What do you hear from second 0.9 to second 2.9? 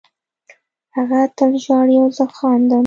هغه تل ژاړي او زه خاندم